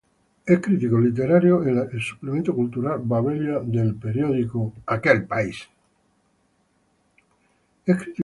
[0.47, 4.73] Es crítico literario en el suplemento cultural "Babelia" del periódico
[5.05, 5.69] "El País".